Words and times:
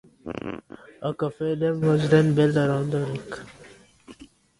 A 1.03 1.11
cofferdam 1.13 1.79
was 1.81 2.09
then 2.09 2.33
built 2.33 2.55
around 2.55 2.89
the 2.89 3.05
wreck. 3.05 3.47